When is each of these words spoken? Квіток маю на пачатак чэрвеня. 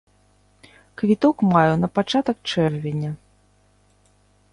Квіток 1.01 1.43
маю 1.53 1.73
на 1.83 1.89
пачатак 1.97 2.37
чэрвеня. 2.53 3.11